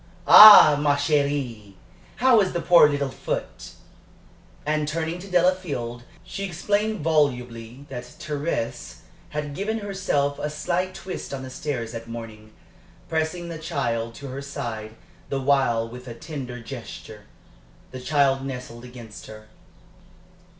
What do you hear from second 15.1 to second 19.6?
the while with a tender gesture. The child nestled against her.